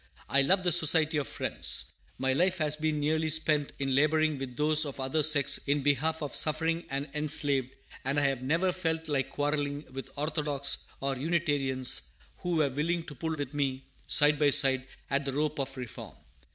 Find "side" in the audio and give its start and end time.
14.07-14.39, 14.49-14.87